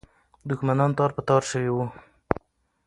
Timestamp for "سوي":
1.51-1.71